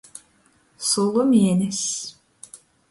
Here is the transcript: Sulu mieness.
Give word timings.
Sulu 0.89 1.23
mieness. 1.31 1.85